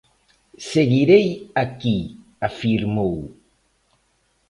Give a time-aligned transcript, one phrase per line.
[0.71, 1.29] "Seguirei
[1.63, 1.99] aquí",
[2.47, 3.15] afirmou.